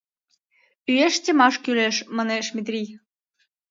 [0.91, 2.89] —Уэш темаш кӱлеш,— манеш Метрий.